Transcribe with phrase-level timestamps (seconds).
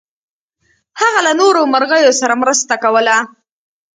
[1.01, 3.15] هغه له نورو مرغیو سره مرسته کوله.